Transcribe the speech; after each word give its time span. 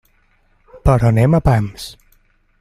Però 0.89 1.11
anem 1.11 1.39
a 1.39 1.43
pams. 1.51 1.89